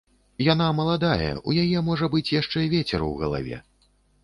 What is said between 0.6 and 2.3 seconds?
маладая, у яе, можа